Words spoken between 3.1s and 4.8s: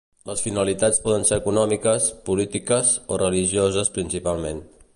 o religioses principalment.